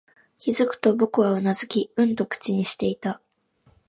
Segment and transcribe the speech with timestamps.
[0.39, 3.21] 気づくと、僕はうなずき、うんと口にしていた